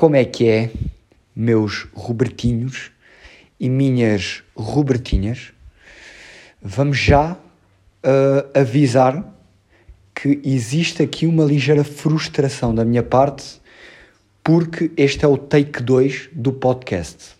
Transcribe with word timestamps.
Como 0.00 0.16
é 0.16 0.24
que 0.24 0.48
é, 0.48 0.70
meus 1.36 1.86
Robertinhos 1.92 2.90
e 3.60 3.68
minhas 3.68 4.42
Robertinhas? 4.56 5.52
Vamos 6.62 6.96
já 6.96 7.32
uh, 7.34 8.58
avisar 8.58 9.22
que 10.14 10.40
existe 10.42 11.02
aqui 11.02 11.26
uma 11.26 11.44
ligeira 11.44 11.84
frustração 11.84 12.74
da 12.74 12.82
minha 12.82 13.02
parte, 13.02 13.60
porque 14.42 14.90
este 14.96 15.26
é 15.26 15.28
o 15.28 15.36
take 15.36 15.82
2 15.82 16.30
do 16.32 16.50
podcast. 16.50 17.34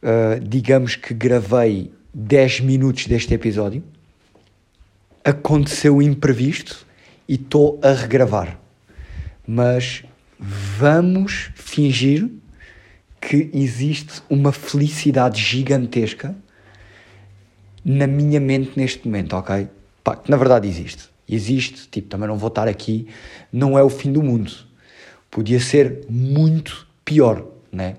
Uh, 0.00 0.38
digamos 0.40 0.94
que 0.94 1.12
gravei 1.12 1.90
10 2.14 2.60
minutos 2.60 3.08
deste 3.08 3.34
episódio, 3.34 3.82
aconteceu 5.24 6.00
imprevisto 6.00 6.86
e 7.28 7.34
estou 7.34 7.80
a 7.82 7.90
regravar. 7.90 8.56
Mas 9.44 10.04
vamos 10.46 11.50
fingir 11.54 12.30
que 13.20 13.50
existe 13.54 14.22
uma 14.28 14.52
felicidade 14.52 15.40
gigantesca 15.40 16.36
na 17.84 18.06
minha 18.06 18.38
mente 18.38 18.72
neste 18.76 19.06
momento, 19.06 19.34
ok? 19.34 19.68
Pá, 20.02 20.16
que 20.16 20.30
na 20.30 20.36
verdade 20.36 20.68
existe. 20.68 21.08
Existe, 21.26 21.88
tipo, 21.88 22.08
também 22.08 22.28
não 22.28 22.36
vou 22.36 22.48
estar 22.48 22.68
aqui, 22.68 23.08
não 23.50 23.78
é 23.78 23.82
o 23.82 23.88
fim 23.88 24.12
do 24.12 24.22
mundo. 24.22 24.52
Podia 25.30 25.58
ser 25.58 26.04
muito 26.08 26.86
pior, 27.04 27.46
né? 27.72 27.96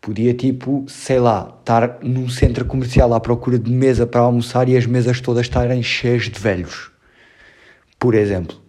Podia, 0.00 0.32
tipo, 0.34 0.84
sei 0.88 1.18
lá, 1.18 1.56
estar 1.60 1.98
num 2.02 2.28
centro 2.28 2.64
comercial 2.64 3.12
à 3.14 3.20
procura 3.20 3.58
de 3.58 3.70
mesa 3.70 4.06
para 4.06 4.20
almoçar 4.20 4.68
e 4.68 4.76
as 4.76 4.86
mesas 4.86 5.20
todas 5.20 5.46
estarem 5.46 5.82
cheias 5.82 6.24
de 6.24 6.38
velhos. 6.38 6.90
Por 7.98 8.14
exemplo. 8.14 8.61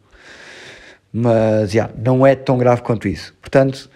Mas, 1.15 1.71
já, 1.71 1.83
yeah, 1.83 1.93
não 2.03 2.25
é 2.25 2.35
tão 2.35 2.57
grave 2.57 2.81
quanto 2.81 3.07
isso. 3.07 3.35
Portanto, 3.39 3.87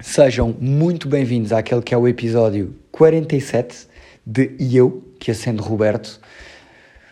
sejam 0.00 0.56
muito 0.58 1.06
bem-vindos 1.06 1.52
àquele 1.52 1.82
que 1.82 1.92
é 1.92 1.98
o 1.98 2.08
episódio 2.08 2.74
47 2.90 3.86
de 4.26 4.56
Eu, 4.58 5.12
que 5.20 5.30
acendo 5.30 5.62
Roberto. 5.62 6.18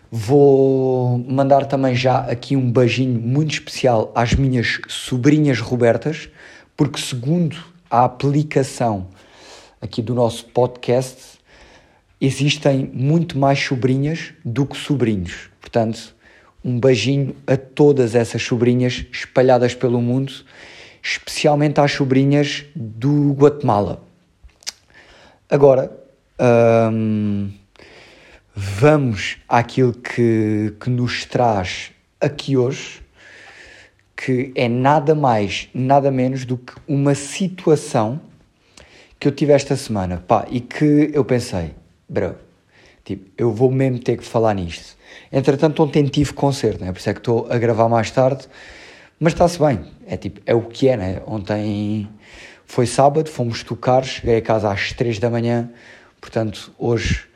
Vou 0.09 1.19
mandar 1.19 1.67
também 1.67 1.93
já 1.93 2.21
aqui 2.21 2.55
um 2.55 2.71
beijinho 2.71 3.21
muito 3.21 3.53
especial 3.53 4.11
às 4.15 4.33
minhas 4.33 4.81
sobrinhas 4.87 5.59
Robertas, 5.59 6.27
porque 6.75 6.99
segundo 6.99 7.55
a 7.91 8.05
aplicação 8.05 9.07
aqui 9.79 10.01
do 10.01 10.15
nosso 10.15 10.45
podcast, 10.45 11.39
existem 12.19 12.89
muito 12.91 13.37
mais 13.37 13.59
sobrinhas 13.59 14.33
do 14.43 14.65
que 14.65 14.75
sobrinhos. 14.75 15.51
Portanto, 15.59 16.15
um 16.63 16.79
beijinho 16.79 17.35
a 17.47 17.57
todas 17.57 18.15
essas 18.15 18.41
sobrinhas 18.41 19.05
espalhadas 19.11 19.73
pelo 19.73 20.01
mundo, 20.01 20.31
especialmente 21.01 21.79
às 21.79 21.91
sobrinhas 21.91 22.65
do 22.75 23.33
Guatemala. 23.33 24.03
Agora, 25.49 25.91
hum, 26.91 27.51
vamos 28.55 29.37
àquilo 29.49 29.93
que, 29.93 30.73
que 30.79 30.89
nos 30.89 31.25
traz 31.25 31.91
aqui 32.19 32.55
hoje, 32.55 33.01
que 34.15 34.51
é 34.55 34.69
nada 34.69 35.15
mais, 35.15 35.67
nada 35.73 36.11
menos 36.11 36.45
do 36.45 36.57
que 36.57 36.73
uma 36.87 37.15
situação 37.15 38.21
que 39.19 39.27
eu 39.27 39.31
tive 39.31 39.51
esta 39.51 39.75
semana, 39.75 40.23
pá, 40.27 40.47
e 40.49 40.59
que 40.59 41.11
eu 41.13 41.25
pensei, 41.25 41.71
bro, 42.07 42.35
tipo, 43.03 43.29
eu 43.37 43.51
vou 43.51 43.71
mesmo 43.71 43.99
ter 43.99 44.17
que 44.17 44.23
falar 44.23 44.53
nisto. 44.53 44.95
Entretanto, 45.31 45.81
ontem 45.83 46.05
tive 46.05 46.33
concerto, 46.33 46.83
né? 46.83 46.91
por 46.91 46.99
isso 46.99 47.09
é 47.09 47.13
que 47.13 47.19
estou 47.19 47.47
a 47.49 47.57
gravar 47.57 47.87
mais 47.87 48.11
tarde, 48.11 48.47
mas 49.19 49.33
está-se 49.33 49.59
bem, 49.59 49.79
é 50.07 50.17
tipo, 50.17 50.41
é 50.45 50.53
o 50.53 50.61
que 50.61 50.87
é, 50.89 50.97
né? 50.97 51.21
Ontem 51.25 52.09
foi 52.65 52.85
sábado, 52.85 53.29
fomos 53.29 53.63
tocar, 53.63 54.03
cheguei 54.03 54.37
a 54.37 54.41
casa 54.41 54.71
às 54.71 54.93
3 54.93 55.19
da 55.19 55.29
manhã, 55.29 55.69
portanto, 56.19 56.73
hoje 56.77 57.27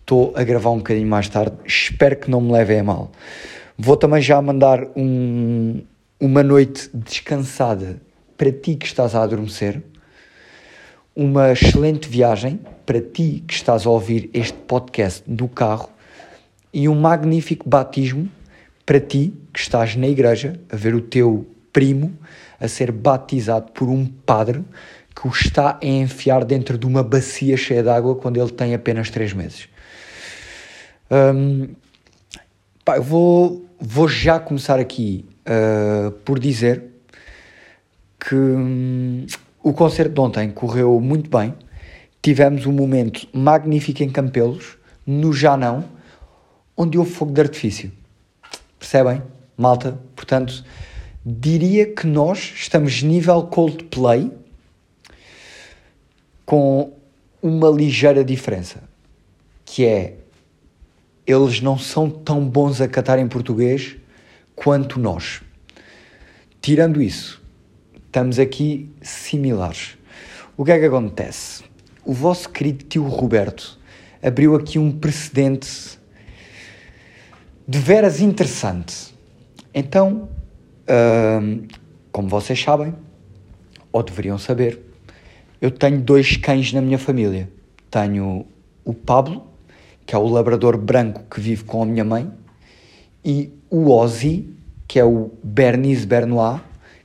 estou 0.00 0.32
a 0.36 0.42
gravar 0.42 0.70
um 0.70 0.78
bocadinho 0.78 1.06
mais 1.06 1.28
tarde, 1.28 1.56
espero 1.64 2.16
que 2.16 2.30
não 2.30 2.40
me 2.40 2.52
levem 2.52 2.80
a 2.80 2.84
mal. 2.84 3.12
Vou 3.76 3.96
também 3.96 4.22
já 4.22 4.40
mandar 4.40 4.86
um, 4.96 5.82
uma 6.20 6.42
noite 6.42 6.88
descansada 6.94 8.00
para 8.36 8.52
ti 8.52 8.76
que 8.76 8.86
estás 8.86 9.14
a 9.14 9.22
adormecer 9.22 9.82
uma 11.16 11.52
excelente 11.52 12.08
viagem 12.08 12.60
para 12.84 13.00
ti 13.00 13.44
que 13.46 13.54
estás 13.54 13.86
a 13.86 13.90
ouvir 13.90 14.30
este 14.34 14.58
podcast 14.58 15.22
no 15.26 15.48
carro 15.48 15.88
e 16.74 16.88
um 16.88 16.94
magnífico 16.94 17.68
batismo 17.68 18.28
para 18.84 18.98
ti 18.98 19.32
que 19.52 19.60
estás 19.60 19.94
na 19.94 20.08
igreja 20.08 20.60
a 20.70 20.76
ver 20.76 20.94
o 20.94 21.00
teu 21.00 21.46
primo 21.72 22.12
a 22.60 22.68
ser 22.68 22.90
batizado 22.90 23.72
por 23.72 23.88
um 23.88 24.04
padre 24.04 24.64
que 25.14 25.26
o 25.26 25.30
está 25.30 25.78
a 25.80 25.86
enfiar 25.86 26.44
dentro 26.44 26.76
de 26.76 26.86
uma 26.86 27.02
bacia 27.02 27.56
cheia 27.56 27.82
de 27.82 27.88
água 27.88 28.16
quando 28.16 28.40
ele 28.40 28.50
tem 28.50 28.74
apenas 28.74 29.08
3 29.10 29.32
meses. 29.32 29.68
Um, 31.10 31.68
pá, 32.84 32.96
eu 32.96 33.02
vou, 33.02 33.64
vou 33.80 34.08
já 34.08 34.40
começar 34.40 34.80
aqui 34.80 35.24
uh, 35.46 36.10
por 36.10 36.38
dizer 36.38 36.82
que. 38.18 38.34
Um, 38.34 39.26
o 39.64 39.72
concerto 39.72 40.12
de 40.12 40.20
ontem 40.20 40.50
correu 40.50 41.00
muito 41.00 41.30
bem. 41.30 41.54
Tivemos 42.20 42.66
um 42.66 42.72
momento 42.72 43.26
magnífico 43.32 44.02
em 44.02 44.10
Campelos, 44.10 44.76
no 45.06 45.32
Janão, 45.32 45.84
onde 46.76 46.98
houve 46.98 47.10
fogo 47.10 47.32
de 47.32 47.40
artifício. 47.40 47.92
Percebem? 48.78 49.22
Malta. 49.56 49.98
Portanto, 50.14 50.64
diria 51.24 51.86
que 51.86 52.06
nós 52.06 52.52
estamos 52.56 53.02
nível 53.02 53.42
Coldplay 53.44 54.30
com 56.44 56.92
uma 57.40 57.68
ligeira 57.68 58.24
diferença, 58.24 58.82
que 59.64 59.84
é 59.84 60.16
eles 61.26 61.60
não 61.60 61.78
são 61.78 62.10
tão 62.10 62.46
bons 62.46 62.80
a 62.80 62.88
cantar 62.88 63.18
em 63.18 63.26
português 63.26 63.96
quanto 64.54 65.00
nós. 65.00 65.40
Tirando 66.60 67.00
isso, 67.00 67.42
estamos 68.06 68.38
aqui 68.38 68.90
similares. 69.00 69.96
O 70.56 70.64
que 70.64 70.72
é 70.72 70.78
que 70.78 70.84
acontece? 70.84 71.64
O 72.04 72.12
vosso 72.12 72.48
querido 72.50 72.84
tio 72.84 73.04
Roberto 73.04 73.78
abriu 74.22 74.54
aqui 74.54 74.78
um 74.78 74.92
precedente 74.92 75.98
de 77.66 77.78
veras 77.78 78.20
interessante. 78.20 79.14
Então, 79.72 80.28
hum, 81.42 81.66
como 82.12 82.28
vocês 82.28 82.60
sabem, 82.60 82.94
ou 83.90 84.02
deveriam 84.02 84.38
saber, 84.38 84.80
eu 85.60 85.70
tenho 85.70 86.00
dois 86.00 86.36
cães 86.36 86.72
na 86.72 86.80
minha 86.80 86.98
família. 86.98 87.48
Tenho 87.90 88.46
o 88.84 88.92
Pablo, 88.92 89.46
que 90.04 90.14
é 90.14 90.18
o 90.18 90.28
labrador 90.28 90.76
branco 90.76 91.24
que 91.30 91.40
vive 91.40 91.64
com 91.64 91.82
a 91.82 91.86
minha 91.86 92.04
mãe, 92.04 92.30
e 93.24 93.50
o 93.70 93.90
Ozzy, 93.90 94.54
que 94.86 94.98
é 94.98 95.04
o 95.04 95.30
Bernese 95.42 96.06
Bernois, 96.06 96.60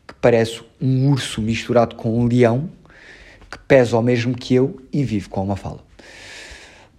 que 0.05 0.13
parece 0.15 0.61
um 0.81 1.09
urso 1.09 1.41
misturado 1.41 1.95
com 1.95 2.19
um 2.19 2.27
leão, 2.27 2.69
que 3.49 3.57
pesa 3.59 3.97
o 3.97 4.01
mesmo 4.01 4.35
que 4.35 4.53
eu 4.53 4.81
e 4.91 5.03
vive 5.03 5.29
com 5.29 5.43
uma 5.43 5.55
fala. 5.55 5.79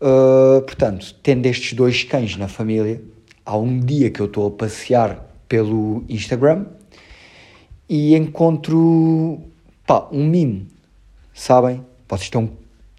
Uh, 0.00 0.62
portanto, 0.62 1.14
tendo 1.22 1.44
estes 1.44 1.74
dois 1.74 2.02
cães 2.02 2.36
na 2.36 2.48
família, 2.48 3.02
há 3.44 3.56
um 3.56 3.78
dia 3.78 4.10
que 4.10 4.20
eu 4.20 4.26
estou 4.26 4.48
a 4.48 4.50
passear 4.50 5.26
pelo 5.48 6.04
Instagram 6.08 6.66
e 7.88 8.14
encontro 8.14 9.40
pá, 9.86 10.08
um 10.12 10.26
mime, 10.26 10.68
sabem? 11.34 11.84
Vocês 12.08 12.22
estão 12.22 12.50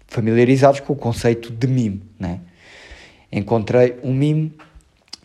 familiarizados 0.06 0.80
com 0.80 0.92
o 0.92 0.96
conceito 0.96 1.50
de 1.50 1.66
mime, 1.66 2.02
né? 2.18 2.40
Encontrei 3.30 3.98
um 4.02 4.12
mime 4.12 4.52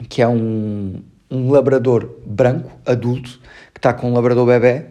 que 0.08 0.22
é 0.22 0.28
um, 0.28 1.02
um 1.30 1.52
labrador 1.52 2.10
branco, 2.26 2.72
adulto, 2.86 3.42
que 3.74 3.80
está 3.80 3.94
com 3.94 4.10
um 4.10 4.14
labrador 4.14 4.46
bebê 4.46 4.86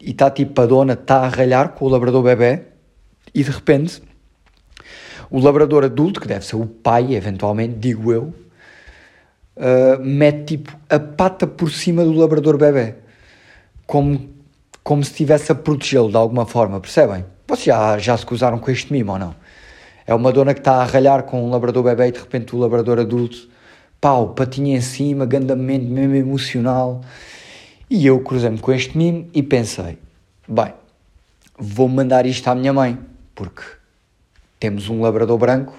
e 0.00 0.10
está 0.10 0.30
tipo 0.30 0.60
a 0.60 0.66
dona 0.66 0.92
está 0.92 1.20
a 1.20 1.28
ralhar 1.28 1.70
com 1.70 1.86
o 1.86 1.88
labrador 1.88 2.22
bebê 2.22 2.62
e 3.34 3.42
de 3.42 3.50
repente 3.50 4.02
o 5.30 5.40
labrador 5.40 5.84
adulto, 5.84 6.20
que 6.20 6.28
deve 6.28 6.44
ser 6.44 6.56
o 6.56 6.66
pai 6.66 7.14
eventualmente, 7.14 7.74
digo 7.74 8.12
eu, 8.12 8.34
uh, 9.56 10.02
mete 10.02 10.56
tipo 10.56 10.76
a 10.88 10.98
pata 10.98 11.46
por 11.46 11.70
cima 11.70 12.04
do 12.04 12.12
labrador 12.12 12.56
bebê 12.58 12.94
como, 13.86 14.28
como 14.82 15.02
se 15.02 15.10
estivesse 15.10 15.52
a 15.52 15.54
protegê-lo 15.54 16.10
de 16.10 16.16
alguma 16.16 16.44
forma, 16.44 16.80
percebem? 16.80 17.24
Vocês 17.46 17.66
já, 17.66 17.98
já 17.98 18.16
se 18.16 18.26
cruzaram 18.26 18.58
com 18.58 18.70
este 18.70 18.92
mimo 18.92 19.12
ou 19.12 19.18
não? 19.18 19.34
É 20.06 20.14
uma 20.14 20.32
dona 20.32 20.54
que 20.54 20.60
está 20.60 20.82
a 20.82 20.84
ralhar 20.84 21.22
com 21.24 21.44
um 21.44 21.50
labrador 21.50 21.82
bebê 21.84 22.08
e 22.08 22.12
de 22.12 22.18
repente 22.18 22.54
o 22.54 22.58
labrador 22.58 22.98
adulto, 22.98 23.48
pau, 24.00 24.30
patinha 24.30 24.76
em 24.76 24.80
cima, 24.80 25.26
gandamento 25.26 25.86
mesmo 25.86 26.14
emocional 26.14 27.00
e 27.88 28.06
eu 28.06 28.20
cruzei-me 28.20 28.58
com 28.58 28.72
este 28.72 28.96
mimo 28.96 29.28
e 29.32 29.42
pensei: 29.42 29.98
bem, 30.48 30.72
vou 31.58 31.88
mandar 31.88 32.26
isto 32.26 32.48
à 32.48 32.54
minha 32.54 32.72
mãe, 32.72 32.98
porque 33.34 33.62
temos 34.58 34.88
um 34.88 35.00
labrador 35.02 35.38
branco 35.38 35.76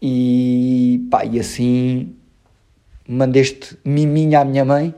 e, 0.00 1.06
pá, 1.10 1.24
e 1.24 1.40
assim 1.40 2.14
mandei 3.08 3.42
este 3.42 3.76
miminho 3.84 4.38
à 4.38 4.44
minha 4.44 4.64
mãe 4.64 4.94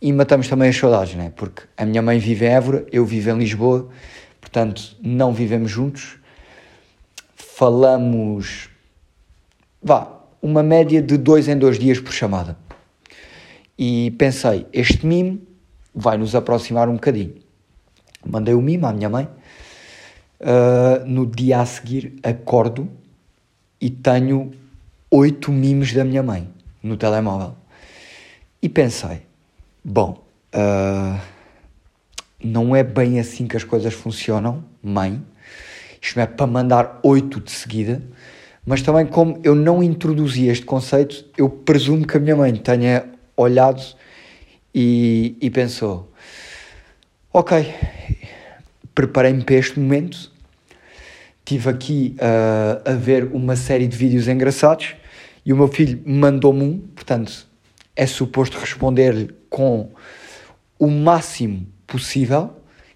e 0.00 0.12
matamos 0.12 0.48
também 0.48 0.68
as 0.68 0.76
saudades, 0.76 1.14
né? 1.14 1.32
Porque 1.34 1.62
a 1.76 1.84
minha 1.84 2.02
mãe 2.02 2.18
vive 2.18 2.46
em 2.46 2.50
Évora, 2.50 2.86
eu 2.92 3.04
vivo 3.04 3.30
em 3.30 3.38
Lisboa, 3.38 3.88
portanto 4.40 4.96
não 5.02 5.32
vivemos 5.32 5.70
juntos. 5.70 6.18
Falamos, 7.34 8.68
vá, 9.82 10.20
uma 10.42 10.62
média 10.62 11.00
de 11.00 11.16
dois 11.16 11.48
em 11.48 11.56
dois 11.56 11.78
dias 11.78 11.98
por 11.98 12.12
chamada. 12.12 12.56
E 13.78 14.12
pensei, 14.12 14.66
este 14.72 15.04
mimo 15.06 15.40
vai 15.94 16.16
nos 16.16 16.34
aproximar 16.34 16.88
um 16.88 16.94
bocadinho. 16.94 17.34
Mandei 18.24 18.54
o 18.54 18.60
mimo 18.60 18.86
à 18.86 18.92
minha 18.92 19.08
mãe. 19.08 19.28
Uh, 20.40 21.06
no 21.06 21.26
dia 21.26 21.60
a 21.60 21.66
seguir 21.66 22.16
acordo 22.22 22.90
e 23.80 23.88
tenho 23.88 24.50
oito 25.10 25.50
mimos 25.50 25.92
da 25.94 26.04
minha 26.04 26.22
mãe 26.22 26.48
no 26.84 26.98
telemóvel. 26.98 27.56
E 28.62 28.68
pensei, 28.68 29.22
bom, 29.82 30.22
uh, 30.54 31.20
não 32.42 32.76
é 32.76 32.84
bem 32.84 33.18
assim 33.18 33.46
que 33.46 33.56
as 33.56 33.64
coisas 33.64 33.94
funcionam, 33.94 34.62
mãe. 34.82 35.20
Isto 36.00 36.20
é 36.20 36.26
para 36.26 36.46
mandar 36.46 37.00
oito 37.02 37.40
de 37.40 37.50
seguida, 37.50 38.02
mas 38.66 38.82
também 38.82 39.06
como 39.06 39.40
eu 39.42 39.54
não 39.54 39.82
introduzi 39.82 40.48
este 40.48 40.66
conceito, 40.66 41.24
eu 41.38 41.48
presumo 41.48 42.06
que 42.06 42.18
a 42.18 42.20
minha 42.20 42.36
mãe 42.36 42.54
tenha 42.54 43.06
olhado 43.34 43.82
e, 44.74 45.36
e 45.40 45.50
pensou, 45.50 46.12
ok, 47.32 47.74
preparei-me 48.94 49.42
para 49.42 49.54
este 49.54 49.80
momento, 49.80 50.30
estive 51.38 51.70
aqui 51.70 52.16
uh, 52.18 52.90
a 52.90 52.94
ver 52.94 53.24
uma 53.32 53.56
série 53.56 53.86
de 53.86 53.96
vídeos 53.96 54.28
engraçados 54.28 54.94
e 55.44 55.52
o 55.52 55.56
meu 55.56 55.68
filho 55.68 56.00
mandou-me 56.06 56.62
um, 56.62 56.78
portanto 56.94 57.46
é 57.96 58.06
suposto 58.06 58.58
responder-lhe 58.58 59.30
com 59.48 59.90
o 60.78 60.88
máximo 60.88 61.66
possível 61.86 62.50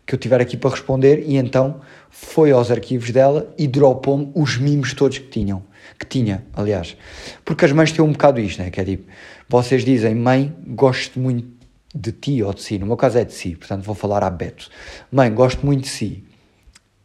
que 0.04 0.14
eu 0.14 0.18
tiver 0.18 0.40
aqui 0.40 0.56
para 0.56 0.70
responder 0.70 1.22
e 1.26 1.36
então 1.36 1.80
foi 2.10 2.50
aos 2.50 2.70
arquivos 2.70 3.10
dela 3.10 3.54
e 3.58 3.68
dropou-me 3.68 4.32
os 4.34 4.56
mimos 4.56 4.94
todos 4.94 5.18
que 5.18 5.28
tinham, 5.28 5.62
que 5.98 6.06
tinha, 6.06 6.44
aliás. 6.54 6.96
Porque 7.44 7.64
as 7.64 7.72
mães 7.72 7.92
têm 7.92 8.04
um 8.04 8.12
bocado 8.12 8.40
isto, 8.40 8.62
né? 8.62 8.70
Que 8.70 8.80
é 8.80 8.84
tipo, 8.84 9.04
vocês 9.48 9.84
dizem, 9.84 10.14
mãe, 10.14 10.54
gosto 10.66 11.20
muito 11.20 11.46
de 11.94 12.10
ti 12.10 12.42
ou 12.42 12.52
de 12.54 12.62
si, 12.62 12.78
no 12.78 12.86
meu 12.86 12.96
caso 12.96 13.18
é 13.18 13.24
de 13.24 13.32
si, 13.32 13.54
portanto 13.54 13.84
vou 13.84 13.94
falar 13.94 14.24
a 14.24 14.30
Beto. 14.30 14.70
Mãe, 15.12 15.32
gosto 15.32 15.64
muito 15.64 15.82
de 15.82 15.88
si. 15.88 16.24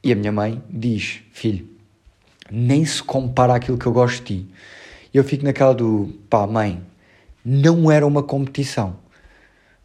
E 0.03 0.11
a 0.11 0.15
minha 0.15 0.31
mãe 0.31 0.61
diz, 0.69 1.21
filho, 1.31 1.67
nem 2.51 2.85
se 2.85 3.03
compara 3.03 3.55
àquilo 3.55 3.77
que 3.77 3.85
eu 3.85 3.93
gosto 3.93 4.23
de 4.23 4.23
ti. 4.23 4.49
Eu 5.13 5.23
fico 5.23 5.45
naquela 5.45 5.75
do, 5.75 6.11
pá, 6.29 6.47
mãe, 6.47 6.81
não 7.45 7.91
era 7.91 8.05
uma 8.05 8.23
competição. 8.23 8.95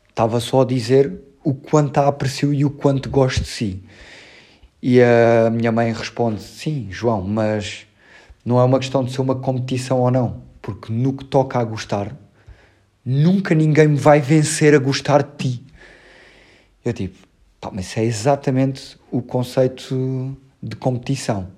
Estava 0.09 0.41
só 0.41 0.63
a 0.63 0.65
dizer 0.65 1.21
o 1.45 1.53
quanto 1.55 1.99
a 1.99 2.09
aprecio 2.09 2.53
e 2.55 2.65
o 2.65 2.71
quanto 2.71 3.11
gosto 3.11 3.43
de 3.43 3.49
si. 3.49 3.83
E 4.83 5.01
a 5.03 5.51
minha 5.51 5.71
mãe 5.71 5.93
responde: 5.93 6.43
Sim, 6.43 6.89
João, 6.91 7.23
mas 7.23 7.87
não 8.45 8.59
é 8.59 8.65
uma 8.65 8.79
questão 8.79 9.05
de 9.05 9.13
ser 9.13 9.21
uma 9.21 9.35
competição 9.35 10.01
ou 10.01 10.11
não, 10.11 10.43
porque 10.63 10.93
no 10.93 11.13
que 11.13 11.25
toca 11.25 11.59
a 11.59 11.65
gostar, 11.65 12.17
nunca 13.05 13.55
ninguém 13.55 13.89
me 13.89 13.97
vai 13.97 14.21
vencer 14.21 14.75
a 14.75 14.79
gostar 14.79 15.23
de 15.23 15.37
ti. 15.37 15.67
Eu 16.85 16.93
tipo, 16.93 17.19
pá, 17.61 17.71
mas 17.73 17.87
isso 17.87 18.01
é 18.01 18.05
exatamente 18.05 18.97
o 19.11 19.21
conceito 19.21 20.37
de 20.63 20.77
competição, 20.77 21.49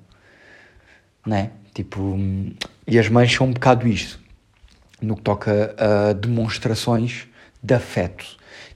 não 1.25 1.37
é? 1.37 1.51
Tipo, 1.73 2.19
e 2.91 2.99
as 2.99 3.09
mães 3.09 3.33
são 3.33 3.47
um 3.47 3.53
bocado 3.53 3.87
isto 3.87 4.19
no 5.01 5.17
que 5.17 5.23
toca 5.23 5.75
a 5.79 6.13
demonstrações 6.13 7.27
de 7.63 7.73
afeto. 7.73 8.27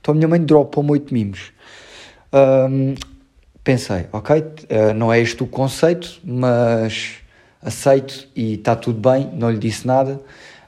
Então 0.00 0.12
a 0.12 0.14
minha 0.14 0.28
mãe 0.28 0.40
dropou-me 0.40 0.92
oito 0.92 1.12
mimos. 1.12 1.52
Um, 2.32 2.94
pensei, 3.62 4.06
ok, 4.12 4.38
uh, 4.40 4.94
não 4.94 5.12
é 5.12 5.20
este 5.20 5.42
o 5.42 5.46
conceito, 5.46 6.20
mas 6.24 7.16
aceito 7.60 8.28
e 8.36 8.54
está 8.54 8.76
tudo 8.76 9.00
bem, 9.00 9.30
não 9.34 9.50
lhe 9.50 9.58
disse 9.58 9.86
nada. 9.86 10.20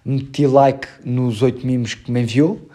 Meti 0.04 0.46
like 0.46 0.88
nos 1.04 1.40
oito 1.42 1.66
mimos 1.66 1.94
que 1.94 2.10
me 2.10 2.22
enviou. 2.22 2.68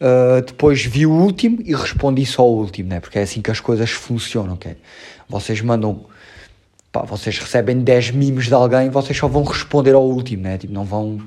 Uh, 0.00 0.42
depois 0.46 0.84
vi 0.84 1.06
o 1.06 1.10
último 1.10 1.58
e 1.64 1.74
respondi 1.74 2.24
só 2.26 2.42
ao 2.42 2.54
último, 2.54 2.90
né? 2.90 3.00
porque 3.00 3.18
é 3.18 3.22
assim 3.22 3.40
que 3.40 3.50
as 3.50 3.60
coisas 3.60 3.90
funcionam. 3.90 4.54
Okay? 4.54 4.76
Vocês 5.28 5.60
mandam, 5.60 6.06
pá, 6.96 7.04
vocês 7.04 7.38
recebem 7.38 7.80
10 7.80 8.12
mimos 8.12 8.46
de 8.46 8.54
alguém, 8.54 8.88
vocês 8.88 9.16
só 9.16 9.28
vão 9.28 9.44
responder 9.44 9.94
ao 9.94 10.04
último, 10.04 10.44
né? 10.44 10.56
tipo, 10.56 10.72
não 10.72 10.84
vão 10.84 11.20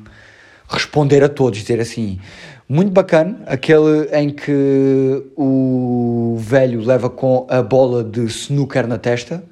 responder 0.67 1.23
a 1.23 1.29
todos, 1.29 1.59
dizer 1.59 1.79
assim, 1.79 2.19
muito 2.67 2.91
bacana, 2.91 3.41
aquele 3.45 4.09
em 4.13 4.29
que 4.29 5.23
o 5.35 6.35
velho 6.39 6.81
leva 6.81 7.09
com 7.09 7.45
a 7.49 7.61
bola 7.61 8.03
de 8.03 8.21
snooker 8.25 8.87
na 8.87 8.97
testa, 8.97 9.43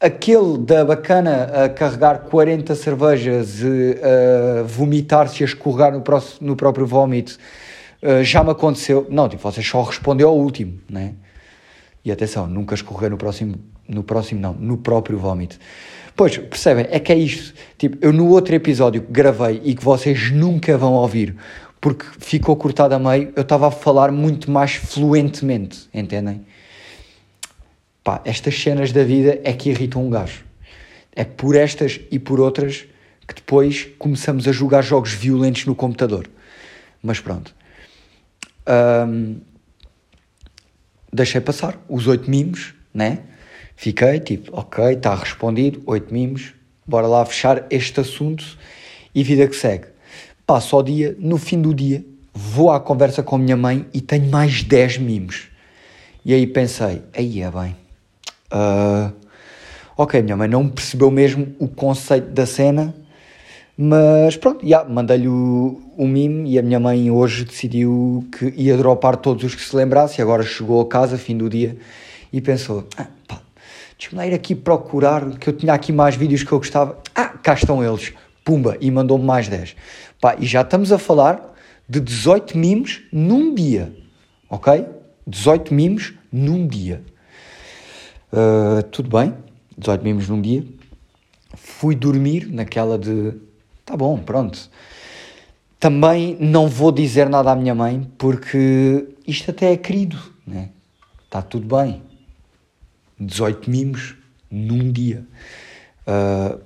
aquele 0.00 0.58
da 0.58 0.84
bacana 0.84 1.44
a 1.64 1.68
carregar 1.68 2.20
40 2.20 2.74
cervejas 2.74 3.60
e 3.60 3.98
a 4.02 4.62
vomitar-se 4.62 5.42
e 5.42 5.44
a 5.44 5.46
escorregar 5.46 5.92
no, 5.92 6.02
próximo, 6.02 6.48
no 6.48 6.56
próprio 6.56 6.86
vómito, 6.86 7.38
uh, 8.02 8.22
já 8.22 8.44
me 8.44 8.50
aconteceu. 8.50 9.06
Não, 9.08 9.28
tipo, 9.28 9.42
você 9.42 9.62
só 9.62 9.82
respondeu 9.82 10.28
ao 10.28 10.36
último, 10.36 10.78
né? 10.88 11.14
E 12.04 12.12
atenção, 12.12 12.46
nunca 12.46 12.74
escorrer 12.74 13.10
no 13.10 13.16
próximo, 13.16 13.54
no 13.88 14.02
próximo 14.02 14.40
não, 14.40 14.54
no 14.54 14.76
próprio 14.76 15.18
vómito. 15.18 15.58
Pois, 16.16 16.38
percebem? 16.38 16.86
É 16.90 17.00
que 17.00 17.12
é 17.12 17.16
isto. 17.16 17.54
Tipo, 17.76 17.98
eu 18.00 18.12
no 18.12 18.28
outro 18.28 18.54
episódio 18.54 19.02
que 19.02 19.10
gravei 19.10 19.60
e 19.64 19.74
que 19.74 19.84
vocês 19.84 20.30
nunca 20.30 20.78
vão 20.78 20.92
ouvir, 20.92 21.36
porque 21.80 22.04
ficou 22.18 22.56
cortado 22.56 22.94
a 22.94 22.98
meio, 22.98 23.32
eu 23.34 23.42
estava 23.42 23.68
a 23.68 23.70
falar 23.70 24.12
muito 24.12 24.50
mais 24.50 24.74
fluentemente, 24.74 25.88
entendem? 25.92 26.46
Pá, 28.02 28.20
estas 28.24 28.60
cenas 28.60 28.92
da 28.92 29.02
vida 29.02 29.40
é 29.44 29.52
que 29.52 29.70
irritam 29.70 30.04
um 30.04 30.10
gajo. 30.10 30.44
É 31.16 31.24
por 31.24 31.56
estas 31.56 32.00
e 32.10 32.18
por 32.18 32.38
outras 32.38 32.86
que 33.26 33.34
depois 33.34 33.88
começamos 33.98 34.46
a 34.46 34.52
jogar 34.52 34.82
jogos 34.82 35.12
violentos 35.12 35.64
no 35.64 35.74
computador. 35.74 36.28
Mas 37.02 37.18
pronto. 37.20 37.54
Um, 39.08 39.40
deixei 41.12 41.40
passar 41.40 41.82
os 41.88 42.06
oito 42.06 42.30
mimos, 42.30 42.74
né? 42.92 43.20
Fiquei 43.76 44.20
tipo, 44.20 44.56
ok, 44.56 44.92
está 44.92 45.14
respondido, 45.14 45.82
oito 45.86 46.12
mimos, 46.12 46.54
bora 46.86 47.06
lá 47.06 47.24
fechar 47.24 47.66
este 47.70 48.00
assunto 48.00 48.44
e 49.14 49.22
vida 49.22 49.46
que 49.46 49.56
segue. 49.56 49.86
Passo 50.46 50.76
ao 50.76 50.82
dia, 50.82 51.16
no 51.18 51.38
fim 51.38 51.60
do 51.60 51.74
dia, 51.74 52.04
vou 52.32 52.70
à 52.70 52.80
conversa 52.80 53.22
com 53.22 53.36
a 53.36 53.38
minha 53.38 53.56
mãe 53.56 53.86
e 53.92 54.00
tenho 54.00 54.30
mais 54.30 54.62
10 54.62 54.98
mimos. 54.98 55.48
E 56.24 56.32
aí 56.32 56.46
pensei, 56.46 57.02
aí 57.14 57.42
é 57.42 57.50
bem. 57.50 57.76
Uh, 58.52 59.12
ok, 59.96 60.22
minha 60.22 60.36
mãe 60.36 60.48
não 60.48 60.68
percebeu 60.68 61.10
mesmo 61.10 61.54
o 61.58 61.68
conceito 61.68 62.28
da 62.30 62.46
cena, 62.46 62.94
mas 63.76 64.36
pronto, 64.36 64.64
yeah, 64.64 64.88
mandei-lhe 64.88 65.28
o, 65.28 65.82
o 65.96 66.06
mimo 66.06 66.46
e 66.46 66.58
a 66.58 66.62
minha 66.62 66.78
mãe 66.78 67.10
hoje 67.10 67.44
decidiu 67.44 68.26
que 68.38 68.52
ia 68.56 68.76
dropar 68.76 69.16
todos 69.16 69.44
os 69.44 69.54
que 69.54 69.62
se 69.62 69.74
lembrasse 69.74 70.20
e 70.20 70.22
agora 70.22 70.42
chegou 70.42 70.80
a 70.80 70.86
casa, 70.86 71.18
fim 71.18 71.36
do 71.36 71.50
dia, 71.50 71.76
e 72.32 72.40
pensou, 72.40 72.86
ah, 72.96 73.08
deixa-me 73.98 74.26
ir 74.26 74.34
aqui 74.34 74.54
procurar, 74.54 75.38
que 75.38 75.48
eu 75.48 75.56
tinha 75.56 75.72
aqui 75.72 75.92
mais 75.92 76.16
vídeos 76.16 76.42
que 76.42 76.52
eu 76.52 76.58
gostava. 76.58 76.98
Ah, 77.14 77.28
cá 77.28 77.54
estão 77.54 77.82
eles. 77.82 78.12
Pumba, 78.44 78.76
e 78.80 78.90
mandou-me 78.90 79.24
mais 79.24 79.48
10. 79.48 79.74
Pá, 80.20 80.36
e 80.38 80.46
já 80.46 80.60
estamos 80.60 80.92
a 80.92 80.98
falar 80.98 81.54
de 81.88 82.00
18 82.00 82.56
mimos 82.56 83.02
num 83.12 83.54
dia, 83.54 83.94
ok? 84.50 84.84
18 85.26 85.72
mimos 85.72 86.14
num 86.30 86.66
dia. 86.66 87.02
Uh, 88.32 88.82
tudo 88.84 89.08
bem, 89.16 89.34
18 89.78 90.02
mimos 90.02 90.28
num 90.28 90.42
dia. 90.42 90.64
Fui 91.54 91.94
dormir 91.94 92.48
naquela 92.50 92.98
de, 92.98 93.32
tá 93.84 93.96
bom, 93.96 94.18
pronto. 94.18 94.68
Também 95.78 96.36
não 96.40 96.68
vou 96.68 96.90
dizer 96.90 97.28
nada 97.28 97.52
à 97.52 97.56
minha 97.56 97.74
mãe 97.74 98.10
porque 98.18 99.06
isto 99.26 99.50
até 99.50 99.72
é 99.72 99.76
querido, 99.76 100.18
né? 100.46 100.70
Está 101.26 101.42
tudo 101.42 101.76
bem 101.76 102.02
18 103.18 103.70
mimos 103.70 104.16
num 104.50 104.90
dia. 104.90 105.26
Uh, 106.06 106.60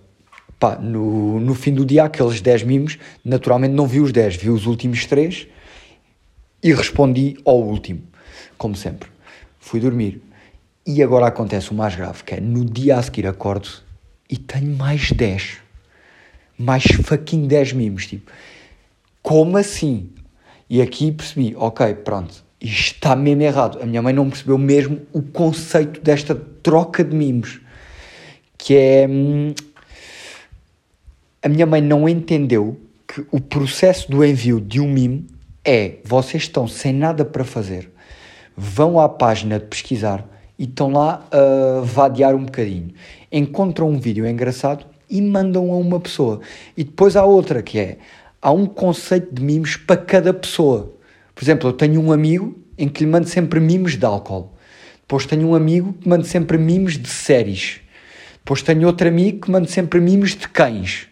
pá, 0.58 0.76
no, 0.76 1.38
no 1.40 1.54
fim 1.54 1.72
do 1.72 1.84
dia, 1.84 2.04
aqueles 2.04 2.40
10 2.40 2.62
mimos, 2.64 2.98
naturalmente 3.24 3.72
não 3.72 3.86
vi 3.86 4.00
os 4.00 4.12
10, 4.12 4.36
vi 4.36 4.50
os 4.50 4.66
últimos 4.66 5.06
3 5.06 5.46
e 6.62 6.72
respondi 6.72 7.36
ao 7.44 7.60
último, 7.60 8.02
como 8.56 8.74
sempre. 8.74 9.08
Fui 9.60 9.80
dormir. 9.80 10.22
E 10.86 11.02
agora 11.02 11.26
acontece 11.26 11.70
o 11.70 11.74
mais 11.74 11.94
grave, 11.94 12.24
que 12.24 12.34
é 12.34 12.40
no 12.40 12.64
dia 12.64 12.96
a 12.96 13.02
seguir 13.02 13.26
acordo 13.26 13.68
e 14.28 14.36
tenho 14.36 14.76
mais 14.76 15.12
10. 15.12 15.58
Mais 16.58 16.84
fucking 16.84 17.46
10 17.46 17.72
mimos, 17.74 18.06
tipo. 18.06 18.32
Como 19.22 19.56
assim? 19.56 20.10
E 20.68 20.82
aqui 20.82 21.12
percebi, 21.12 21.54
ok, 21.56 21.94
pronto, 21.96 22.42
está 22.60 23.14
mesmo 23.14 23.42
errado. 23.42 23.78
A 23.82 23.86
minha 23.86 24.02
mãe 24.02 24.12
não 24.12 24.28
percebeu 24.28 24.58
mesmo 24.58 25.00
o 25.12 25.22
conceito 25.22 26.00
desta 26.00 26.34
troca 26.34 27.04
de 27.04 27.14
mimos. 27.14 27.60
Que 28.56 28.76
é. 28.76 29.06
Hum, 29.08 29.54
a 31.42 31.48
minha 31.48 31.66
mãe 31.66 31.80
não 31.80 32.08
entendeu 32.08 32.78
que 33.06 33.24
o 33.30 33.40
processo 33.40 34.10
do 34.10 34.24
envio 34.24 34.60
de 34.60 34.80
um 34.80 34.90
mimo 34.90 35.24
é, 35.64 35.98
vocês 36.04 36.44
estão 36.44 36.66
sem 36.66 36.92
nada 36.92 37.24
para 37.24 37.44
fazer, 37.44 37.90
vão 38.56 38.98
à 38.98 39.08
página 39.08 39.58
de 39.58 39.66
pesquisar 39.66 40.26
e 40.58 40.64
estão 40.64 40.90
lá 40.90 41.26
a 41.30 41.80
vadear 41.82 42.34
um 42.34 42.44
bocadinho. 42.44 42.90
Encontram 43.30 43.88
um 43.88 43.98
vídeo 43.98 44.26
engraçado 44.26 44.84
e 45.08 45.22
mandam 45.22 45.70
a 45.70 45.76
uma 45.76 46.00
pessoa. 46.00 46.40
E 46.76 46.84
depois 46.84 47.16
há 47.16 47.24
outra 47.24 47.62
que 47.62 47.78
é, 47.78 47.98
há 48.42 48.50
um 48.50 48.66
conceito 48.66 49.34
de 49.34 49.42
mimos 49.42 49.76
para 49.76 49.96
cada 49.96 50.34
pessoa. 50.34 50.92
Por 51.38 51.44
exemplo, 51.44 51.68
eu 51.68 51.72
tenho 51.72 52.00
um 52.00 52.10
amigo 52.10 52.58
em 52.76 52.88
que 52.88 53.04
lhe 53.04 53.08
mando 53.08 53.28
sempre 53.28 53.60
mimos 53.60 53.96
de 53.96 54.04
álcool. 54.04 54.52
Depois 55.02 55.24
tenho 55.24 55.46
um 55.46 55.54
amigo 55.54 55.92
que 55.92 56.08
manda 56.08 56.24
sempre 56.24 56.58
mimos 56.58 56.98
de 56.98 57.08
séries. 57.08 57.78
Depois 58.38 58.60
tenho 58.60 58.88
outro 58.88 59.06
amigo 59.06 59.42
que 59.42 59.48
manda 59.48 59.68
sempre 59.68 60.00
mimos 60.00 60.34
de 60.34 60.48
cães. 60.48 61.06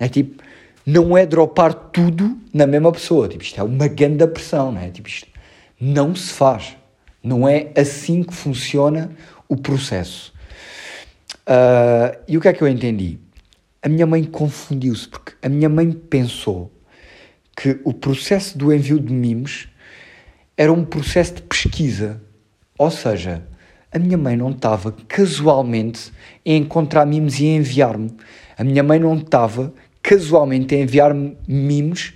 É 0.00 0.08
tipo, 0.08 0.42
não 0.84 1.16
é 1.16 1.24
dropar 1.24 1.72
tudo 1.74 2.36
na 2.52 2.66
mesma 2.66 2.90
pessoa. 2.90 3.28
Tipo, 3.28 3.44
isto 3.44 3.60
é 3.60 3.62
uma 3.62 3.86
grande 3.86 4.26
pressão, 4.26 4.72
não 4.72 4.80
é? 4.80 4.90
Tipo, 4.90 5.08
isto 5.08 5.28
não 5.80 6.12
se 6.12 6.32
faz. 6.32 6.76
Não 7.22 7.48
é 7.48 7.70
assim 7.76 8.24
que 8.24 8.34
funciona 8.34 9.12
o 9.48 9.56
processo. 9.56 10.34
Uh, 11.46 12.18
e 12.26 12.36
o 12.36 12.40
que 12.40 12.48
é 12.48 12.52
que 12.52 12.62
eu 12.62 12.66
entendi? 12.66 13.16
A 13.80 13.88
minha 13.88 14.06
mãe 14.06 14.24
confundiu-se, 14.24 15.08
porque 15.08 15.34
a 15.40 15.48
minha 15.48 15.68
mãe 15.68 15.92
pensou 15.92 16.71
que 17.56 17.80
o 17.84 17.92
processo 17.92 18.56
do 18.56 18.72
envio 18.72 18.98
de 18.98 19.12
mimos 19.12 19.68
era 20.56 20.72
um 20.72 20.84
processo 20.84 21.34
de 21.34 21.42
pesquisa 21.42 22.20
ou 22.82 22.90
seja, 22.90 23.44
a 23.92 23.98
minha 23.98 24.18
mãe 24.18 24.36
não 24.36 24.50
estava 24.50 24.92
casualmente 25.06 26.10
a 26.44 26.50
encontrar 26.50 27.06
mimos 27.06 27.38
e 27.38 27.44
a 27.44 27.56
enviar-me. 27.56 28.10
A 28.58 28.64
minha 28.64 28.82
mãe 28.82 28.98
não 28.98 29.14
estava 29.14 29.72
casualmente 30.02 30.74
a 30.74 30.78
enviar-me 30.78 31.36
mimos 31.46 32.14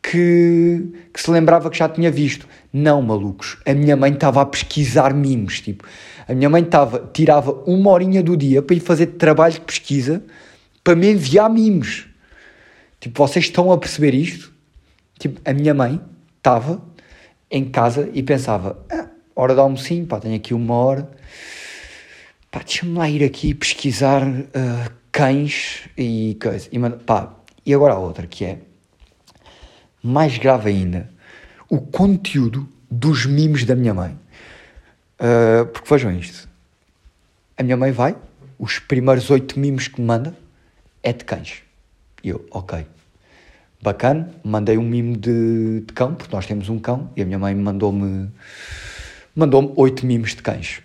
que, 0.00 0.92
que, 1.12 1.20
se 1.20 1.28
lembrava 1.28 1.70
que 1.70 1.78
já 1.78 1.88
tinha 1.88 2.08
visto. 2.08 2.46
Não, 2.72 3.02
malucos. 3.02 3.58
A 3.66 3.74
minha 3.74 3.96
mãe 3.96 4.12
estava 4.12 4.42
a 4.42 4.46
pesquisar 4.46 5.12
mimos. 5.12 5.60
Tipo, 5.60 5.84
a 6.28 6.32
minha 6.32 6.48
mãe 6.48 6.62
estava, 6.62 7.10
tirava 7.12 7.50
uma 7.66 7.90
horinha 7.90 8.22
do 8.22 8.36
dia 8.36 8.62
para 8.62 8.76
ir 8.76 8.80
fazer 8.80 9.06
trabalho 9.06 9.54
de 9.54 9.62
pesquisa 9.62 10.22
para 10.84 10.94
me 10.94 11.10
enviar 11.10 11.50
mimos. 11.50 12.06
Tipo, 13.00 13.26
vocês 13.26 13.46
estão 13.46 13.72
a 13.72 13.78
perceber 13.78 14.14
isto? 14.14 14.52
Tipo, 15.18 15.40
a 15.48 15.52
minha 15.52 15.72
mãe 15.72 16.00
estava 16.36 16.82
em 17.50 17.64
casa 17.64 18.10
e 18.12 18.22
pensava: 18.22 18.84
ah, 18.90 19.08
hora 19.34 19.54
de 19.54 19.60
almocinho, 19.60 20.06
pá, 20.06 20.20
tenho 20.20 20.36
aqui 20.36 20.54
uma 20.54 20.74
hora, 20.74 21.10
pá, 22.50 22.60
deixa-me 22.60 22.96
lá 22.96 23.08
ir 23.08 23.24
aqui 23.24 23.54
pesquisar 23.54 24.22
uh, 24.26 24.90
cães 25.12 25.88
e 25.96 26.36
coisa. 26.40 26.68
E, 26.70 26.78
pá, 27.04 27.34
e 27.64 27.74
agora 27.74 27.94
a 27.94 27.98
outra, 27.98 28.26
que 28.26 28.44
é, 28.44 28.58
mais 30.02 30.38
grave 30.38 30.70
ainda, 30.70 31.10
o 31.68 31.80
conteúdo 31.80 32.68
dos 32.90 33.26
mimos 33.26 33.64
da 33.64 33.74
minha 33.74 33.94
mãe. 33.94 34.18
Uh, 35.18 35.66
porque 35.66 35.88
vejam 35.88 36.12
isto, 36.12 36.48
a 37.56 37.62
minha 37.62 37.76
mãe 37.76 37.90
vai, 37.90 38.16
os 38.58 38.78
primeiros 38.78 39.30
oito 39.30 39.58
mimos 39.58 39.88
que 39.88 40.00
me 40.00 40.06
manda 40.06 40.36
é 41.02 41.12
de 41.12 41.24
cães. 41.24 41.62
E 42.22 42.28
eu, 42.28 42.46
ok, 42.50 42.86
bacana, 43.86 44.28
mandei 44.42 44.76
um 44.76 44.82
mimo 44.82 45.16
de, 45.16 45.80
de 45.86 45.92
cão, 45.92 46.14
porque 46.14 46.34
nós 46.34 46.44
temos 46.44 46.68
um 46.68 46.78
cão, 46.78 47.08
e 47.16 47.22
a 47.22 47.24
minha 47.24 47.38
mãe 47.38 47.54
mandou-me 47.54 48.28
mandou-me 49.34 49.72
oito 49.76 50.04
mimos 50.04 50.34
de 50.34 50.42
cães. 50.42 50.82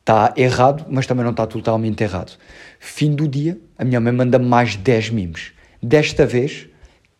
Está 0.00 0.34
errado, 0.36 0.84
mas 0.90 1.06
também 1.06 1.24
não 1.24 1.30
está 1.30 1.46
totalmente 1.46 2.02
errado. 2.02 2.36
Fim 2.78 3.14
do 3.14 3.26
dia, 3.26 3.58
a 3.78 3.84
minha 3.84 4.00
mãe 4.00 4.12
manda 4.12 4.38
mais 4.38 4.76
10 4.76 5.10
mimos. 5.10 5.52
Desta 5.82 6.26
vez, 6.26 6.66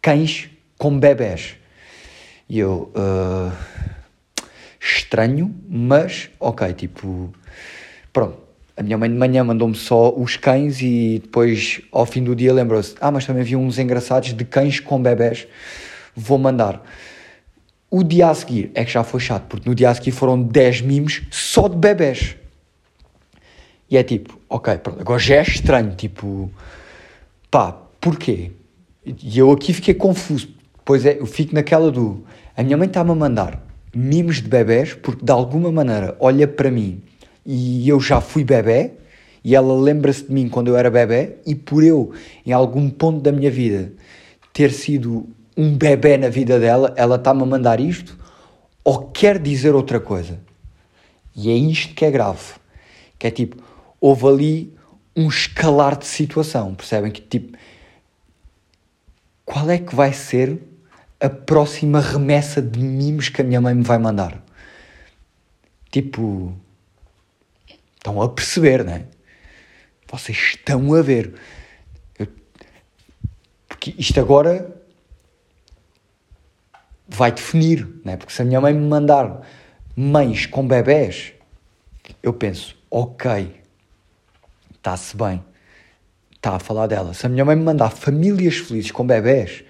cães 0.03 0.51
com 0.77 0.99
bebés. 0.99 1.57
E 2.49 2.59
eu. 2.59 2.93
Uh, 2.95 3.53
estranho, 4.81 5.55
mas 5.69 6.29
ok, 6.39 6.73
tipo. 6.75 7.33
Pronto. 8.13 8.50
A 8.81 8.83
minha 8.83 8.97
mãe 8.97 9.11
de 9.11 9.15
manhã 9.15 9.45
mandou-me 9.45 9.75
só 9.75 10.11
os 10.17 10.39
cães 10.39 10.81
e 10.81 11.21
depois, 11.23 11.83
ao 11.93 12.07
fim 12.07 12.25
do 12.25 12.35
dia, 12.35 12.51
lembrou-se: 12.51 12.95
Ah, 12.99 13.11
mas 13.11 13.27
também 13.27 13.43
vi 13.43 13.55
uns 13.55 13.79
engraçados 13.79 14.33
de 14.33 14.43
cães 14.43 14.81
com 14.81 15.03
bebés. 15.03 15.47
Vou 16.17 16.39
mandar. 16.39 16.83
O 17.91 18.03
dia 18.03 18.31
a 18.31 18.35
seguir 18.35 18.71
é 18.75 18.83
que 18.83 18.91
já 18.91 19.05
foi 19.05 19.21
chato, 19.21 19.45
porque 19.49 19.69
no 19.69 19.75
dia 19.75 19.91
a 19.91 19.95
seguir 19.95 20.13
foram 20.13 20.43
10 20.43 20.81
mimos 20.81 21.21
só 21.31 21.69
de 21.69 21.77
bebés. 21.77 22.37
E 23.91 23.99
é 23.99 24.03
tipo, 24.03 24.41
ok, 24.49 24.79
pronto, 24.79 24.99
agora 24.99 25.19
já 25.19 25.35
é 25.35 25.43
estranho, 25.43 25.95
tipo, 25.95 26.51
pá, 27.51 27.77
porquê? 28.01 28.53
E 29.05 29.39
eu 29.39 29.51
aqui 29.51 29.75
fiquei 29.75 29.93
confuso, 29.93 30.49
pois 30.87 31.05
é, 31.05 31.19
eu 31.21 31.27
fico 31.27 31.55
naquela 31.55 31.91
do, 31.91 32.25
a 32.57 32.63
minha 32.63 32.79
mãe 32.79 32.87
está-me 32.87 33.11
a 33.11 33.15
mandar 33.15 33.63
mimos 33.95 34.37
de 34.37 34.49
bebés 34.49 34.95
porque 34.95 35.23
de 35.23 35.33
alguma 35.33 35.71
maneira 35.71 36.17
olha 36.19 36.49
para 36.49 36.71
mim 36.71 37.03
e 37.45 37.89
eu 37.89 38.01
já 38.01 38.21
fui 38.21 38.45
bebê 38.45 38.93
e 39.43 39.55
ela 39.55 39.75
lembra-se 39.75 40.25
de 40.25 40.33
mim 40.33 40.49
quando 40.49 40.69
eu 40.69 40.77
era 40.77 40.91
bebê 40.91 41.37
e 41.47 41.55
por 41.55 41.83
eu, 41.83 42.13
em 42.45 42.53
algum 42.53 42.91
ponto 42.91 43.21
da 43.21 43.33
minha 43.33 43.51
vida, 43.51 43.93
ter 44.53 44.71
sido 44.73 45.29
um 45.57 45.77
bebê 45.77 46.17
na 46.17 46.29
vida 46.29 46.59
dela, 46.59 46.93
ela 46.97 47.17
está-me 47.17 47.43
a 47.43 47.47
mandar 47.47 47.81
isto 47.81 48.19
ou 48.85 49.11
quer 49.11 49.39
dizer 49.39 49.75
outra 49.75 50.01
coisa. 50.01 50.39
E 51.35 51.51
é 51.51 51.55
isto 51.55 51.95
que 51.95 52.05
é 52.05 52.11
grave. 52.11 52.55
Que 53.19 53.27
é 53.27 53.31
tipo, 53.31 53.57
houve 54.01 54.27
ali 54.27 54.75
um 55.17 55.29
escalar 55.29 55.99
de 55.99 56.07
situação, 56.07 56.75
percebem? 56.75 57.11
Que 57.11 57.21
tipo, 57.21 57.57
qual 59.45 59.69
é 59.69 59.79
que 59.79 59.95
vai 59.95 60.13
ser 60.13 60.59
a 61.19 61.29
próxima 61.29 62.01
remessa 62.01 62.63
de 62.63 62.79
mimos 62.79 63.29
que 63.29 63.41
a 63.41 63.45
minha 63.45 63.61
mãe 63.61 63.75
me 63.75 63.83
vai 63.83 63.99
mandar? 63.99 64.43
Tipo, 65.91 66.55
estão 68.01 68.21
a 68.21 68.29
perceber, 68.29 68.83
não 68.85 68.95
é? 68.95 69.05
Vocês 70.11 70.37
estão 70.37 70.95
a 70.95 71.03
ver. 71.03 71.35
Porque 73.69 73.95
isto 73.97 74.19
agora 74.19 74.77
vai 77.07 77.31
definir, 77.31 77.87
né? 78.05 78.17
porque 78.17 78.33
se 78.33 78.43
a 78.43 78.45
minha 78.45 78.61
mãe 78.61 78.73
me 78.73 78.87
mandar 78.87 79.43
mães 79.97 80.47
com 80.47 80.67
bebés, 80.67 81.33
eu 82.23 82.33
penso, 82.33 82.77
ok, 82.91 83.61
está-se 84.75 85.17
bem, 85.17 85.43
está 86.35 86.57
a 86.57 86.59
falar 86.59 86.87
dela. 86.87 87.15
Se 87.15 87.27
a 87.27 87.29
minha 87.29 87.45
mãe 87.45 87.57
me 87.57 87.63
mandar 87.63 87.91
famílias 87.91 88.57
felizes 88.57 88.91
com 88.91 89.07
bebés, 89.07 89.65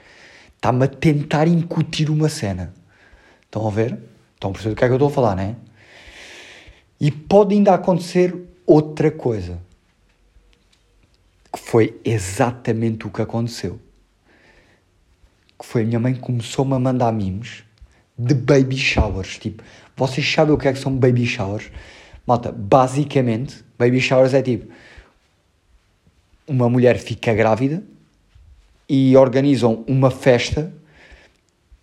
está-me 0.56 0.84
a 0.84 0.88
tentar 0.88 1.48
incutir 1.48 2.10
uma 2.10 2.28
cena. 2.28 2.72
Estão 3.42 3.66
a 3.66 3.70
ver? 3.70 3.98
Estão 4.34 4.50
a 4.50 4.52
perceber 4.52 4.74
do 4.74 4.78
que 4.78 4.84
é 4.84 4.86
que 4.86 4.92
eu 4.92 4.96
estou 4.96 5.08
a 5.08 5.12
falar, 5.12 5.36
não 5.36 5.42
é? 5.42 5.56
E 7.00 7.10
pode 7.10 7.54
ainda 7.54 7.74
acontecer 7.74 8.36
outra 8.66 9.10
coisa. 9.10 9.58
Que 11.52 11.58
foi 11.58 12.00
exatamente 12.04 13.06
o 13.06 13.10
que 13.10 13.22
aconteceu 13.22 13.80
que 15.60 15.66
foi 15.66 15.82
a 15.82 15.84
minha 15.84 16.00
mãe 16.00 16.14
começou-me 16.14 16.72
a 16.72 16.78
mandar 16.78 17.12
mimos 17.12 17.62
de 18.18 18.34
baby 18.34 18.78
showers. 18.78 19.38
Tipo, 19.38 19.62
vocês 19.94 20.26
sabem 20.26 20.54
o 20.54 20.58
que 20.58 20.66
é 20.66 20.72
que 20.72 20.78
são 20.78 20.96
baby 20.96 21.26
showers? 21.26 21.70
Malta, 22.26 22.50
basicamente, 22.50 23.62
baby 23.78 24.00
showers 24.00 24.32
é 24.32 24.40
tipo 24.40 24.72
uma 26.48 26.68
mulher 26.68 26.98
fica 26.98 27.32
grávida 27.32 27.82
e 28.88 29.16
organizam 29.16 29.84
uma 29.86 30.10
festa 30.10 30.72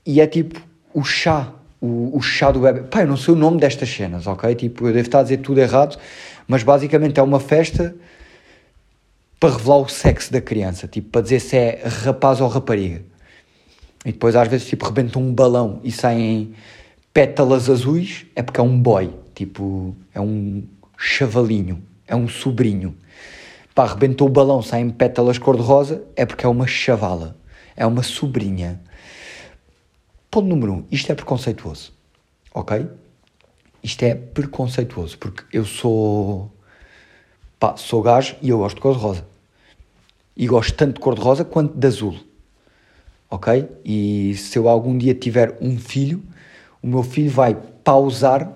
e 0.06 0.20
é 0.20 0.28
tipo 0.28 0.60
o 0.94 1.04
chá, 1.04 1.54
o, 1.82 2.18
o 2.18 2.22
chá 2.22 2.52
do 2.52 2.60
bebê. 2.60 2.82
Pá, 2.82 3.02
eu 3.02 3.08
não 3.08 3.18
sei 3.18 3.34
o 3.34 3.38
nome 3.38 3.60
destas 3.60 3.90
cenas, 3.90 4.28
ok? 4.28 4.54
Tipo, 4.56 4.88
eu 4.88 4.94
devo 4.94 5.08
estar 5.08 5.20
a 5.20 5.24
dizer 5.24 5.38
tudo 5.38 5.60
errado, 5.60 5.98
mas 6.48 6.64
basicamente 6.64 7.20
é 7.20 7.24
uma 7.24 7.40
festa 7.40 7.96
para 9.40 9.56
revelar 9.56 9.78
o 9.78 9.88
sexo 9.88 10.32
da 10.32 10.42
criança, 10.42 10.88
tipo, 10.88 11.10
para 11.10 11.22
dizer 11.22 11.40
se 11.40 11.56
é 11.56 11.82
rapaz 11.86 12.42
ou 12.42 12.48
rapariga. 12.48 13.02
E 14.06 14.12
depois 14.12 14.36
às 14.36 14.48
vezes 14.48 14.68
tipo 14.68 14.86
rebentam 14.86 15.22
um 15.22 15.34
balão 15.34 15.80
e 15.84 15.92
saem 15.92 16.54
pétalas 17.14 17.70
azuis, 17.70 18.26
é 18.36 18.42
porque 18.42 18.60
é 18.60 18.64
um 18.64 18.80
boy, 18.80 19.12
tipo, 19.36 19.96
é 20.14 20.22
um 20.22 20.64
chavalinho, 20.98 21.84
é 22.08 22.16
um 22.16 22.28
sobrinho. 22.28 22.96
Pá, 23.76 23.86
rebentou 23.86 24.28
o 24.28 24.32
balão, 24.32 24.62
saem 24.62 24.90
pétalas 24.90 25.38
cor-de-rosa, 25.38 26.04
é 26.16 26.26
porque 26.26 26.46
é 26.46 26.50
uma 26.50 26.66
chavala, 26.66 27.36
é 27.76 27.86
uma 27.86 28.02
sobrinha. 28.02 28.80
Ponto 30.30 30.48
número 30.48 30.74
um, 30.74 30.86
isto 30.92 31.12
é 31.12 31.16
preconceituoso, 31.16 31.94
ok? 32.54 32.88
Isto 33.84 34.04
é 34.04 34.16
preconceituoso, 34.16 35.18
porque 35.18 35.44
eu 35.52 35.66
sou, 35.66 36.52
pá, 37.60 37.78
sou 37.78 38.02
gajo 38.02 38.36
e 38.42 38.50
eu 38.50 38.58
gosto 38.60 38.76
de 38.76 38.82
cor-de-rosa. 38.82 39.26
E 40.36 40.46
gosto 40.48 40.74
tanto 40.76 40.96
de 40.96 41.00
cor-de-rosa 41.00 41.46
quanto 41.46 41.78
de 41.78 41.88
azul 41.88 42.28
ok? 43.30 43.68
E 43.84 44.36
se 44.36 44.58
eu 44.58 44.68
algum 44.68 44.98
dia 44.98 45.14
tiver 45.14 45.58
um 45.62 45.78
filho, 45.78 46.24
o 46.82 46.88
meu 46.88 47.04
filho 47.04 47.30
vai 47.30 47.56
pausar 47.84 48.52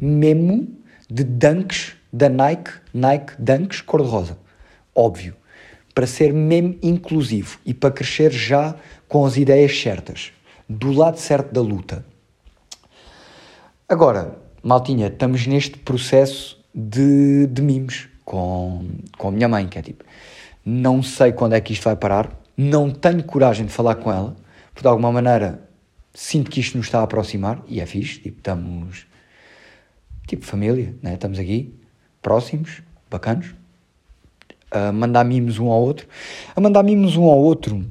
mesmo 0.00 0.68
de 1.08 1.24
dunks 1.24 1.96
da 2.12 2.28
Nike, 2.28 2.70
Nike 2.92 3.34
Dunks 3.38 3.80
cor-de-rosa. 3.80 4.38
Óbvio. 4.94 5.36
Para 5.94 6.06
ser 6.06 6.32
mesmo 6.32 6.78
inclusivo 6.82 7.58
e 7.66 7.74
para 7.74 7.90
crescer 7.90 8.32
já 8.32 8.74
com 9.08 9.26
as 9.26 9.36
ideias 9.36 9.76
certas. 9.78 10.32
Do 10.70 10.92
lado 10.92 11.18
certo 11.18 11.52
da 11.52 11.60
luta. 11.60 12.04
Agora, 13.88 14.38
maltinha, 14.62 15.08
estamos 15.08 15.44
neste 15.48 15.76
processo 15.76 16.64
de, 16.72 17.48
de 17.48 17.60
mimos 17.60 18.08
com, 18.24 18.86
com 19.18 19.28
a 19.28 19.32
minha 19.32 19.48
mãe, 19.48 19.66
que 19.66 19.80
é 19.80 19.82
tipo, 19.82 20.04
não 20.64 21.02
sei 21.02 21.32
quando 21.32 21.54
é 21.54 21.60
que 21.60 21.72
isto 21.72 21.82
vai 21.82 21.96
parar, 21.96 22.30
não 22.56 22.88
tenho 22.88 23.24
coragem 23.24 23.66
de 23.66 23.72
falar 23.72 23.96
com 23.96 24.12
ela, 24.12 24.36
porque 24.72 24.82
de 24.82 24.86
alguma 24.86 25.10
maneira 25.10 25.68
sinto 26.14 26.48
que 26.48 26.60
isto 26.60 26.76
nos 26.76 26.86
está 26.86 27.00
a 27.00 27.02
aproximar, 27.02 27.60
e 27.66 27.80
é 27.80 27.86
fixe, 27.86 28.20
tipo, 28.20 28.38
estamos, 28.38 29.06
tipo, 30.28 30.46
família, 30.46 30.94
né? 31.02 31.14
estamos 31.14 31.40
aqui, 31.40 31.74
próximos, 32.22 32.80
bacanos, 33.10 33.56
a 34.70 34.92
mandar 34.92 35.24
mimos 35.24 35.58
um 35.58 35.68
ao 35.68 35.80
outro, 35.82 36.06
a 36.54 36.60
mandar 36.60 36.84
mimos 36.84 37.16
um 37.16 37.24
ao 37.24 37.38
outro, 37.38 37.84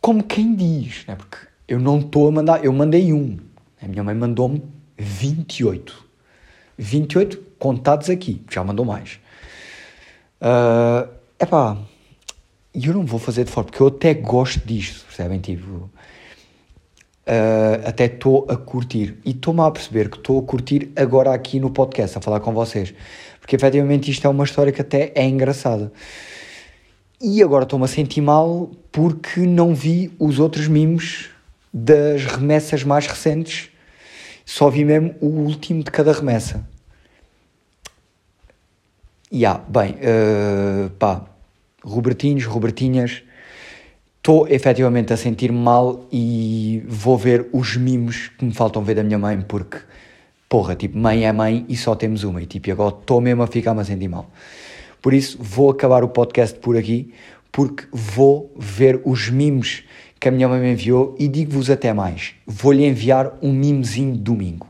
como 0.00 0.24
quem 0.24 0.56
diz, 0.56 1.06
né? 1.06 1.14
porque 1.14 1.51
eu 1.72 1.80
não 1.80 2.00
estou 2.00 2.28
a 2.28 2.30
mandar, 2.30 2.62
eu 2.62 2.70
mandei 2.70 3.14
um, 3.14 3.38
a 3.80 3.88
minha 3.88 4.04
mãe 4.04 4.14
mandou-me 4.14 4.62
28, 4.98 6.04
28 6.76 7.38
contados 7.58 8.10
aqui, 8.10 8.44
já 8.50 8.62
mandou 8.62 8.84
mais. 8.84 9.18
Uh, 10.38 11.08
epá, 11.40 11.78
eu 12.74 12.92
não 12.92 13.06
vou 13.06 13.18
fazer 13.18 13.44
de 13.44 13.50
forma, 13.50 13.70
porque 13.70 13.82
eu 13.82 13.86
até 13.86 14.12
gosto 14.12 14.60
disto, 14.66 15.06
percebem? 15.06 15.40
Tipo, 15.40 15.66
uh, 15.66 15.90
até 17.86 18.04
estou 18.04 18.46
a 18.50 18.56
curtir. 18.58 19.18
E 19.24 19.30
estou-me 19.30 19.62
a 19.62 19.70
perceber 19.70 20.10
que 20.10 20.18
estou 20.18 20.40
a 20.40 20.42
curtir 20.42 20.92
agora 20.94 21.32
aqui 21.32 21.58
no 21.58 21.70
podcast, 21.70 22.18
a 22.18 22.20
falar 22.20 22.40
com 22.40 22.52
vocês. 22.52 22.92
Porque 23.40 23.56
efetivamente 23.56 24.10
isto 24.10 24.26
é 24.26 24.28
uma 24.28 24.44
história 24.44 24.72
que 24.72 24.82
até 24.82 25.10
é 25.14 25.26
engraçada. 25.26 25.90
E 27.18 27.42
agora 27.42 27.64
estou-me 27.64 27.86
a 27.86 27.88
sentir 27.88 28.20
mal 28.20 28.70
porque 28.90 29.40
não 29.40 29.74
vi 29.74 30.12
os 30.18 30.38
outros 30.38 30.68
mimos 30.68 31.31
das 31.72 32.24
remessas 32.24 32.84
mais 32.84 33.06
recentes. 33.06 33.70
Só 34.44 34.68
vi 34.68 34.84
mesmo 34.84 35.14
o 35.20 35.26
último 35.26 35.82
de 35.82 35.90
cada 35.90 36.12
remessa. 36.12 36.66
E 39.30 39.38
yeah, 39.38 39.64
bem, 39.66 39.92
uh, 39.94 40.90
pá, 40.90 41.24
Robertinhos, 41.82 42.44
Robertinhas, 42.44 43.22
estou 44.18 44.46
efetivamente 44.46 45.12
a 45.12 45.16
sentir-me 45.16 45.58
mal 45.58 46.06
e 46.12 46.84
vou 46.86 47.16
ver 47.16 47.48
os 47.52 47.76
mimos 47.76 48.28
que 48.38 48.44
me 48.44 48.52
faltam 48.52 48.84
ver 48.84 48.96
da 48.96 49.02
minha 49.02 49.18
mãe, 49.18 49.40
porque, 49.40 49.78
porra, 50.48 50.76
tipo, 50.76 50.98
mãe 50.98 51.24
é 51.24 51.32
mãe 51.32 51.64
e 51.68 51.76
só 51.76 51.94
temos 51.94 52.24
uma, 52.24 52.42
e 52.42 52.46
tipo, 52.46 52.70
agora 52.70 52.94
estou 52.94 53.20
mesmo 53.20 53.42
a 53.42 53.46
ficar-me 53.46 53.80
a 53.80 53.84
sentir 53.84 54.06
mal. 54.06 54.30
Por 55.00 55.14
isso, 55.14 55.38
vou 55.40 55.70
acabar 55.70 56.04
o 56.04 56.08
podcast 56.08 56.58
por 56.58 56.76
aqui, 56.76 57.12
porque 57.50 57.86
vou 57.90 58.52
ver 58.56 59.00
os 59.04 59.28
mimos 59.28 59.82
que 60.22 60.28
a 60.28 60.30
minha 60.30 60.46
mãe 60.46 60.60
me 60.60 60.70
enviou 60.70 61.16
e 61.18 61.26
digo-vos 61.26 61.68
até 61.68 61.92
mais, 61.92 62.34
vou-lhe 62.46 62.86
enviar 62.86 63.36
um 63.42 63.52
mimozinho 63.52 64.16
domingo. 64.16 64.68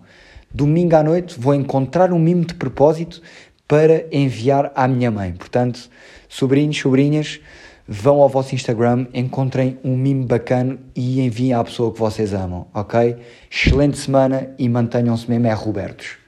Domingo 0.51 0.97
à 0.97 1.03
noite 1.03 1.39
vou 1.39 1.55
encontrar 1.55 2.11
um 2.11 2.19
mimo 2.19 2.43
de 2.43 2.55
propósito 2.55 3.21
para 3.69 4.07
enviar 4.11 4.73
à 4.75 4.89
minha 4.89 5.11
mãe. 5.11 5.35
Portanto, 5.35 5.91
sobrinhos, 6.27 6.79
sobrinhas, 6.79 7.39
vão 7.87 8.23
ao 8.23 8.31
vosso 8.31 8.55
Instagram, 8.55 9.07
encontrem 9.13 9.77
um 9.85 9.95
mimo 9.95 10.25
bacana 10.25 10.79
e 10.97 11.21
enviem 11.21 11.53
à 11.53 11.63
pessoa 11.63 11.93
que 11.93 11.99
vocês 11.99 12.33
amam, 12.33 12.67
ok? 12.73 13.19
Excelente 13.51 13.99
semana 13.99 14.55
e 14.59 14.67
mantenham-se 14.71 15.29
mesmo 15.29 15.49
é 15.49 15.53
Robertos. 15.53 16.22